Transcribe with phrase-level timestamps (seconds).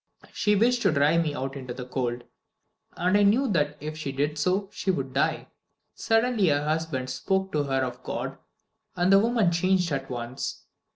[0.33, 2.23] She wished to drive me out into the cold,
[2.97, 5.49] and I knew that if she did so she would die.
[5.93, 8.39] Suddenly her husband spoke to her of God,
[8.95, 10.63] and the woman changed at once.